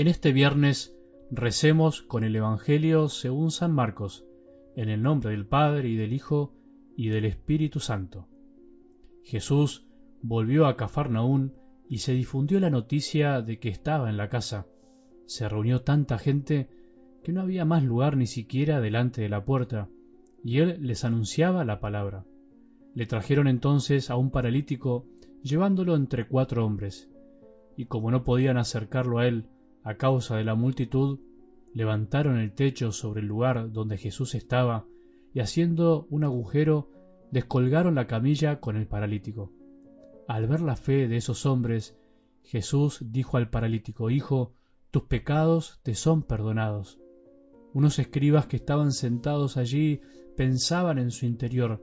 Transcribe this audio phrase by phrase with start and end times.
[0.00, 0.96] En este viernes
[1.30, 4.24] recemos con el Evangelio según San Marcos,
[4.74, 6.54] en el nombre del Padre y del Hijo
[6.96, 8.26] y del Espíritu Santo.
[9.24, 9.86] Jesús
[10.22, 11.52] volvió a Cafarnaún
[11.86, 14.66] y se difundió la noticia de que estaba en la casa.
[15.26, 16.70] Se reunió tanta gente
[17.22, 19.90] que no había más lugar ni siquiera delante de la puerta,
[20.42, 22.24] y él les anunciaba la palabra.
[22.94, 25.04] Le trajeron entonces a un paralítico,
[25.42, 27.10] llevándolo entre cuatro hombres,
[27.76, 29.44] y como no podían acercarlo a él
[29.82, 31.20] a causa de la multitud,
[31.72, 34.86] levantaron el techo sobre el lugar donde Jesús estaba,
[35.32, 36.90] y haciendo un agujero,
[37.30, 39.52] descolgaron la camilla con el paralítico.
[40.26, 41.96] Al ver la fe de esos hombres,
[42.42, 44.54] Jesús dijo al paralítico, Hijo,
[44.90, 46.98] tus pecados te son perdonados.
[47.72, 50.00] Unos escribas que estaban sentados allí
[50.36, 51.80] pensaban en su interior,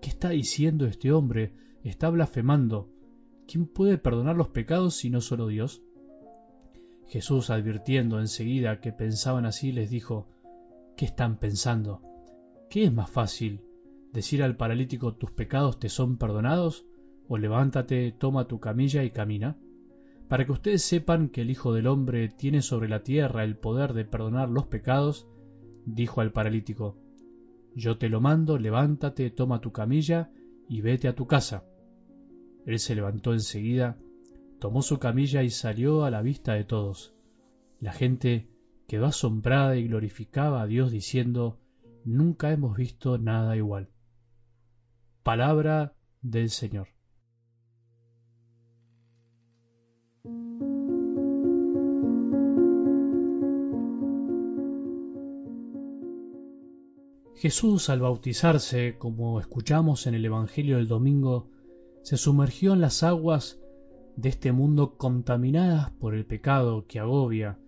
[0.00, 1.54] ¿qué está diciendo este hombre?
[1.84, 2.88] Está blasfemando.
[3.46, 5.82] ¿Quién puede perdonar los pecados si no solo Dios?
[7.12, 10.28] Jesús, advirtiendo enseguida que pensaban así, les dijo,
[10.96, 12.00] ¿qué están pensando?
[12.70, 13.60] ¿Qué es más fácil?
[14.14, 16.86] ¿Decir al paralítico tus pecados te son perdonados?
[17.28, 19.56] o levántate, toma tu camilla y camina,
[20.28, 23.92] para que ustedes sepan que el Hijo del Hombre tiene sobre la tierra el poder
[23.92, 25.28] de perdonar los pecados,
[25.84, 26.98] dijo al paralítico,
[27.74, 30.30] Yo te lo mando, levántate, toma tu camilla
[30.68, 31.64] y vete a tu casa.
[32.66, 33.98] Él se levantó enseguida,
[34.62, 37.12] tomó su camilla y salió a la vista de todos.
[37.80, 38.48] La gente
[38.86, 41.58] quedó asombrada y glorificaba a Dios diciendo,
[42.04, 43.90] Nunca hemos visto nada igual.
[45.24, 46.86] Palabra del Señor.
[57.34, 61.50] Jesús al bautizarse, como escuchamos en el Evangelio del domingo,
[62.02, 63.58] se sumergió en las aguas
[64.16, 67.58] de este mundo contaminadas por el pecado que agobia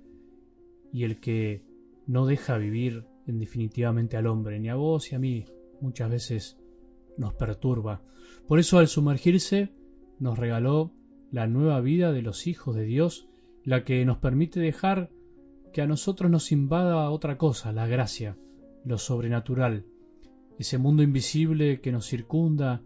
[0.92, 1.62] y el que
[2.06, 5.46] no deja vivir en definitivamente al hombre, ni a vos y a mí
[5.80, 6.58] muchas veces
[7.16, 8.02] nos perturba.
[8.46, 9.72] Por eso al sumergirse
[10.18, 10.92] nos regaló
[11.30, 13.28] la nueva vida de los hijos de Dios,
[13.64, 15.10] la que nos permite dejar
[15.72, 18.36] que a nosotros nos invada otra cosa, la gracia,
[18.84, 19.86] lo sobrenatural,
[20.58, 22.82] ese mundo invisible que nos circunda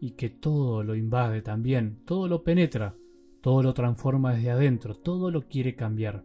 [0.00, 2.94] y que todo lo invade también, todo lo penetra,
[3.40, 6.24] todo lo transforma desde adentro, todo lo quiere cambiar.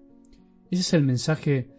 [0.69, 1.69] Ese es el mensaje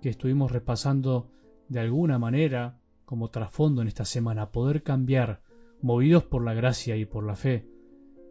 [0.00, 1.30] que estuvimos repasando
[1.68, 5.42] de alguna manera como trasfondo en esta semana, poder cambiar,
[5.82, 7.68] movidos por la gracia y por la fe,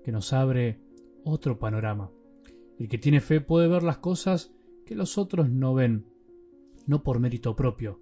[0.03, 0.79] que nos abre
[1.23, 2.11] otro panorama.
[2.79, 4.51] El que tiene fe puede ver las cosas
[4.85, 6.07] que los otros no ven,
[6.87, 7.99] no por mérito propio,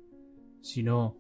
[0.62, 1.18] sino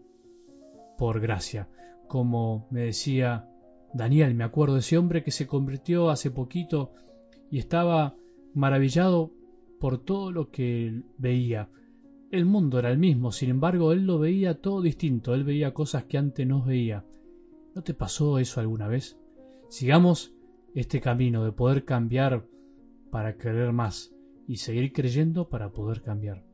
[0.97, 1.69] por gracia.
[2.07, 3.50] Como me decía
[3.93, 6.91] Daniel, me acuerdo de ese hombre que se convirtió hace poquito
[7.49, 8.15] y estaba
[8.53, 9.31] maravillado
[9.79, 11.69] por todo lo que veía.
[12.31, 16.05] El mundo era el mismo, sin embargo, él lo veía todo distinto, él veía cosas
[16.05, 17.03] que antes no veía.
[17.75, 19.17] ¿No te pasó eso alguna vez?
[19.69, 20.33] Sigamos
[20.73, 22.45] este camino de poder cambiar
[23.09, 24.13] para creer más
[24.47, 26.45] y seguir creyendo para poder cambiar.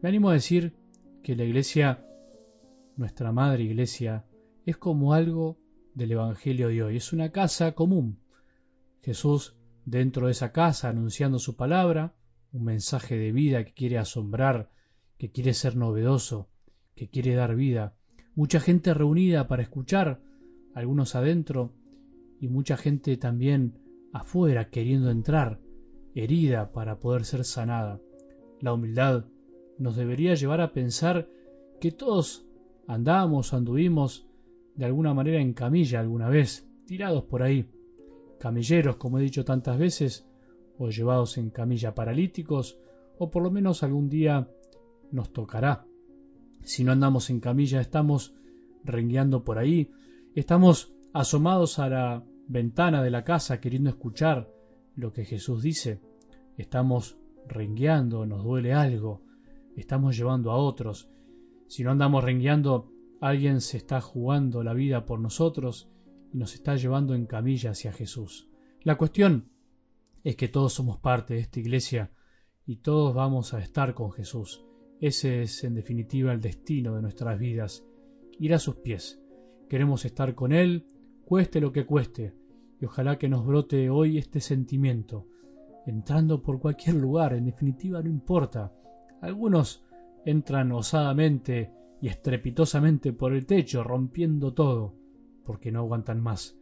[0.00, 0.74] Me animo a decir
[1.22, 2.06] que la iglesia,
[2.96, 4.24] nuestra madre iglesia,
[4.64, 5.58] es como algo
[5.94, 8.18] del Evangelio de hoy, es una casa común.
[9.02, 12.14] Jesús dentro de esa casa anunciando su palabra,
[12.52, 14.70] un mensaje de vida que quiere asombrar,
[15.18, 16.48] que quiere ser novedoso,
[16.94, 17.94] que quiere dar vida,
[18.34, 20.20] mucha gente reunida para escuchar,
[20.74, 21.72] algunos adentro,
[22.40, 23.78] y mucha gente también
[24.12, 25.60] afuera queriendo entrar,
[26.14, 28.00] herida para poder ser sanada.
[28.60, 29.26] La humildad
[29.78, 31.28] nos debería llevar a pensar
[31.80, 32.44] que todos
[32.86, 34.26] andamos, anduvimos
[34.74, 37.68] de alguna manera en camilla alguna vez, tirados por ahí,
[38.38, 40.26] camilleros, como he dicho tantas veces,
[40.78, 42.78] o llevados en camilla paralíticos,
[43.18, 44.48] o por lo menos algún día
[45.10, 45.84] nos tocará.
[46.62, 48.34] Si no andamos en camilla, estamos
[48.84, 49.90] rengueando por ahí,
[50.34, 54.48] estamos asomados a la ventana de la casa queriendo escuchar
[54.96, 56.00] lo que Jesús dice.
[56.56, 59.22] Estamos rengueando, nos duele algo,
[59.76, 61.08] estamos llevando a otros.
[61.66, 62.91] Si no andamos rengueando,
[63.22, 65.88] alguien se está jugando la vida por nosotros
[66.32, 68.48] y nos está llevando en camilla hacia Jesús.
[68.82, 69.48] La cuestión
[70.24, 72.10] es que todos somos parte de esta iglesia
[72.66, 74.64] y todos vamos a estar con Jesús.
[75.00, 77.84] Ese es en definitiva el destino de nuestras vidas,
[78.40, 79.22] ir a sus pies.
[79.68, 80.88] Queremos estar con Él,
[81.24, 82.34] cueste lo que cueste,
[82.80, 85.28] y ojalá que nos brote hoy este sentimiento,
[85.86, 88.72] entrando por cualquier lugar, en definitiva no importa.
[89.20, 89.84] Algunos
[90.24, 91.70] entran osadamente
[92.02, 94.92] y estrepitosamente por el techo, rompiendo todo,
[95.44, 96.58] porque no aguantan más.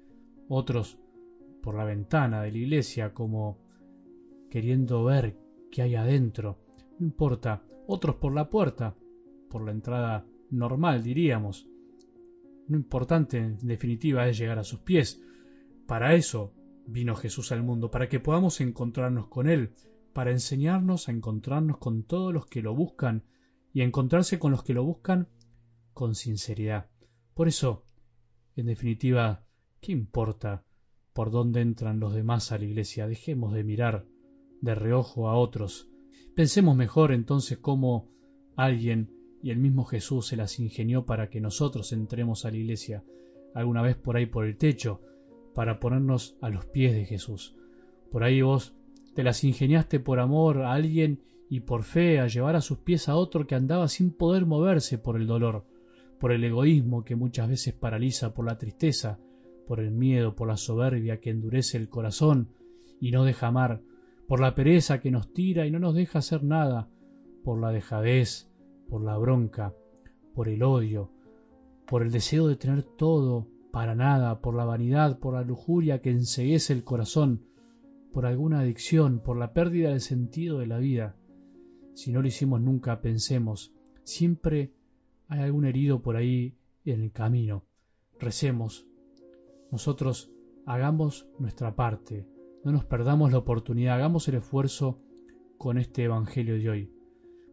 [0.48, 0.98] Otros
[1.62, 3.58] por la ventana de la iglesia, como
[4.50, 5.38] queriendo ver
[5.70, 6.58] que hay adentro.
[6.98, 8.94] No importa, otros por la puerta,
[9.48, 11.66] por la entrada normal diríamos.
[12.68, 15.22] Lo importante en definitiva es llegar a sus pies.
[15.86, 16.52] Para eso
[16.86, 19.72] vino Jesús al mundo, para que podamos encontrarnos con Él,
[20.12, 23.22] para enseñarnos a encontrarnos con todos los que lo buscan
[23.72, 25.28] y encontrarse con los que lo buscan
[25.92, 26.88] con sinceridad.
[27.34, 27.84] Por eso,
[28.56, 29.44] en definitiva,
[29.80, 30.64] ¿qué importa
[31.12, 33.06] por dónde entran los demás a la iglesia?
[33.06, 34.06] Dejemos de mirar
[34.60, 35.88] de reojo a otros.
[36.34, 38.08] Pensemos mejor entonces cómo
[38.56, 39.10] alguien
[39.42, 43.04] y el mismo Jesús se las ingenió para que nosotros entremos a la iglesia
[43.54, 45.00] alguna vez por ahí por el techo,
[45.54, 47.56] para ponernos a los pies de Jesús.
[48.10, 48.74] Por ahí vos
[49.14, 53.08] te las ingeniaste por amor a alguien y por fe a llevar a sus pies
[53.08, 55.64] a otro que andaba sin poder moverse por el dolor,
[56.20, 59.18] por el egoísmo que muchas veces paraliza, por la tristeza,
[59.66, 62.50] por el miedo, por la soberbia que endurece el corazón
[63.00, 63.82] y no deja amar,
[64.28, 66.88] por la pereza que nos tira y no nos deja hacer nada,
[67.42, 68.48] por la dejadez,
[68.88, 69.74] por la bronca,
[70.36, 71.10] por el odio,
[71.84, 76.10] por el deseo de tener todo para nada, por la vanidad, por la lujuria que
[76.10, 77.42] enseguece el corazón,
[78.12, 81.16] por alguna adicción, por la pérdida del sentido de la vida.
[82.00, 83.74] Si no lo hicimos nunca, pensemos,
[84.04, 84.72] siempre
[85.28, 86.56] hay algún herido por ahí
[86.86, 87.66] en el camino.
[88.18, 88.86] Recemos.
[89.70, 90.32] Nosotros
[90.64, 92.26] hagamos nuestra parte,
[92.64, 94.98] no nos perdamos la oportunidad, hagamos el esfuerzo
[95.58, 96.92] con este Evangelio de hoy.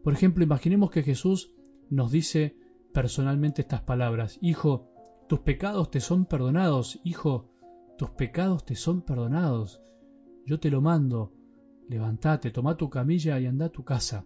[0.02, 1.52] Por ejemplo, imaginemos que Jesús
[1.90, 2.56] nos dice
[2.94, 4.88] personalmente estas palabras, Hijo,
[5.28, 7.50] tus pecados te son perdonados, Hijo,
[7.98, 9.82] tus pecados te son perdonados.
[10.46, 11.34] Yo te lo mando,
[11.86, 14.24] levántate, toma tu camilla y anda a tu casa.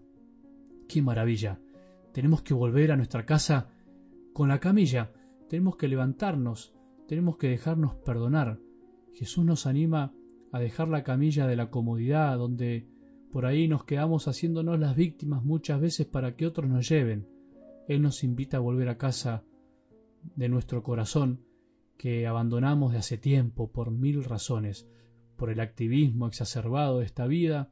[0.88, 1.58] ¡Qué maravilla!
[2.12, 3.70] Tenemos que volver a nuestra casa
[4.32, 5.12] con la camilla,
[5.48, 6.74] tenemos que levantarnos,
[7.06, 8.58] tenemos que dejarnos perdonar.
[9.14, 10.12] Jesús nos anima
[10.52, 12.86] a dejar la camilla de la comodidad, donde
[13.30, 17.26] por ahí nos quedamos haciéndonos las víctimas muchas veces para que otros nos lleven.
[17.88, 19.44] Él nos invita a volver a casa
[20.36, 21.44] de nuestro corazón,
[21.96, 24.88] que abandonamos de hace tiempo por mil razones,
[25.36, 27.70] por el activismo exacerbado de esta vida,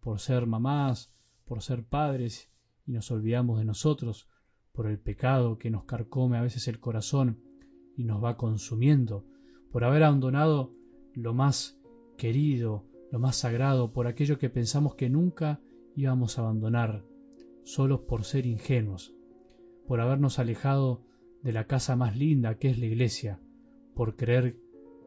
[0.00, 1.12] por ser mamás,
[1.46, 2.50] por ser padres,
[2.86, 4.28] y nos olvidamos de nosotros,
[4.72, 7.40] por el pecado que nos carcome a veces el corazón
[7.96, 9.24] y nos va consumiendo,
[9.72, 10.74] por haber abandonado
[11.14, 11.80] lo más
[12.18, 15.60] querido, lo más sagrado, por aquello que pensamos que nunca
[15.94, 17.04] íbamos a abandonar,
[17.64, 19.14] solos por ser ingenuos,
[19.86, 21.02] por habernos alejado
[21.42, 23.40] de la casa más linda que es la iglesia,
[23.94, 24.58] por creer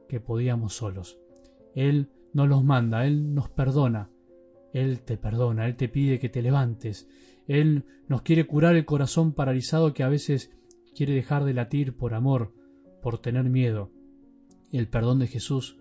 [0.07, 1.19] que podíamos solos.
[1.75, 4.09] Él no los manda, Él nos perdona,
[4.74, 7.07] Él te perdona, Él te pide que te levantes,
[7.48, 10.51] Él nos quiere curar el corazón paralizado que a veces
[10.95, 12.54] quiere dejar de latir por amor,
[13.01, 13.92] por tener miedo.
[14.71, 15.77] El perdón de Jesús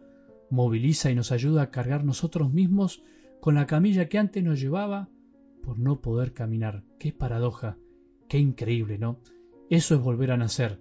[0.50, 3.02] moviliza y nos ayuda a cargar nosotros mismos
[3.40, 5.08] con la camilla que antes nos llevaba
[5.62, 6.84] por no poder caminar.
[6.98, 7.76] Qué paradoja,
[8.28, 9.20] qué increíble, ¿no?
[9.70, 10.80] Eso es volver a nacer,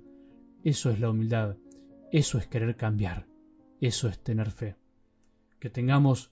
[0.63, 1.57] eso es la humildad,
[2.11, 3.27] eso es querer cambiar,
[3.81, 4.75] eso es tener fe.
[5.59, 6.31] Que tengamos